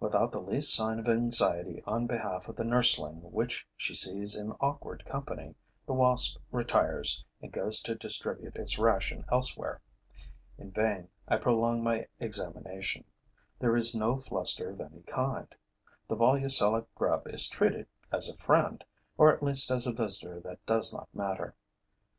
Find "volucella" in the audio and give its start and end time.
16.16-16.84